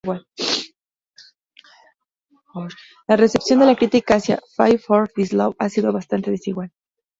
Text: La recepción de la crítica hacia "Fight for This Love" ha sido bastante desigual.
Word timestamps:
La 3.05 3.15
recepción 3.17 3.59
de 3.59 3.67
la 3.67 3.75
crítica 3.75 4.15
hacia 4.15 4.41
"Fight 4.55 4.81
for 4.81 5.07
This 5.09 5.31
Love" 5.31 5.55
ha 5.59 5.69
sido 5.69 5.93
bastante 5.93 6.31
desigual. 6.31 6.71